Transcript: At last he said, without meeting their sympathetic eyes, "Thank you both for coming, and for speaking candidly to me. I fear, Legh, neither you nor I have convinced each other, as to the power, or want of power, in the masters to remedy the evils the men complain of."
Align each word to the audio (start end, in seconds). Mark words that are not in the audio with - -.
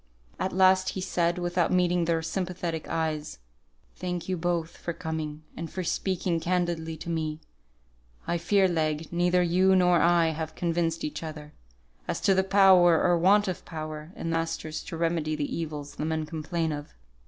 At 0.39 0.51
last 0.51 0.89
he 0.97 0.99
said, 0.99 1.37
without 1.37 1.71
meeting 1.71 2.05
their 2.05 2.23
sympathetic 2.23 2.87
eyes, 2.89 3.37
"Thank 3.95 4.27
you 4.27 4.35
both 4.35 4.75
for 4.75 4.93
coming, 4.93 5.43
and 5.55 5.69
for 5.71 5.83
speaking 5.83 6.39
candidly 6.39 6.97
to 6.97 7.09
me. 7.11 7.39
I 8.25 8.39
fear, 8.39 8.67
Legh, 8.67 9.09
neither 9.11 9.43
you 9.43 9.75
nor 9.75 9.99
I 10.01 10.29
have 10.29 10.55
convinced 10.55 11.03
each 11.03 11.21
other, 11.21 11.53
as 12.07 12.19
to 12.21 12.33
the 12.33 12.43
power, 12.43 12.99
or 12.99 13.15
want 13.19 13.47
of 13.47 13.63
power, 13.63 14.11
in 14.15 14.31
the 14.31 14.37
masters 14.37 14.81
to 14.85 14.97
remedy 14.97 15.35
the 15.35 15.55
evils 15.55 15.93
the 15.93 16.05
men 16.05 16.25
complain 16.25 16.71
of." 16.71 16.95